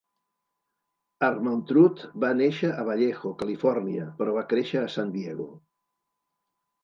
[1.25, 5.45] Armantrout va néixer a Vallejo, Califòrnia, però va créixer a San Diego.